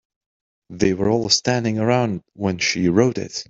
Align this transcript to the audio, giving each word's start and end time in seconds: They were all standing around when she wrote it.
They 0.71 0.93
were 0.95 1.11
all 1.11 1.29
standing 1.29 1.77
around 1.77 2.23
when 2.33 2.57
she 2.57 2.89
wrote 2.89 3.19
it. 3.19 3.39